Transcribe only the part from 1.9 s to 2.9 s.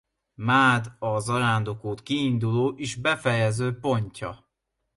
kiinduló